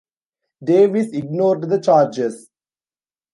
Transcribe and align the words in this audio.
Davis 0.63 1.11
ignored 1.13 1.69
the 1.69 1.79
charges. 1.79 2.49